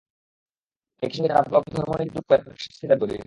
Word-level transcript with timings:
একই 1.03 1.15
সঙ্গে 1.15 1.29
যারা 1.31 1.47
ব্লগে 1.47 1.69
ধর্ম 1.75 1.91
নিয়ে 1.91 2.07
বিদ্রূপ 2.07 2.25
করে 2.27 2.39
তাদেরও 2.39 2.61
শাস্তির 2.63 2.89
দাবি 2.91 3.01
করি। 3.03 3.15